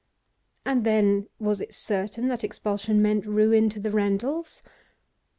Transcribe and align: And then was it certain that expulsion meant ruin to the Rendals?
And 0.65 0.83
then 0.83 1.27
was 1.37 1.61
it 1.61 1.75
certain 1.75 2.27
that 2.29 2.43
expulsion 2.43 3.03
meant 3.03 3.23
ruin 3.27 3.69
to 3.69 3.79
the 3.79 3.91
Rendals? 3.91 4.63